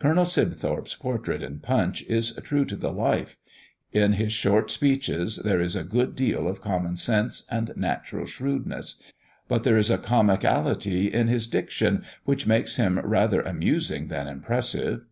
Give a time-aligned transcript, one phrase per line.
[0.00, 3.36] Colonel Sibthorp's portrait in "Punch" is true to the life;
[3.92, 9.00] in his short speeches, there is a good deal of common sense and natural shrewdness;
[9.46, 15.04] but there is a comicality in his diction which makes them rather amusing than impressive.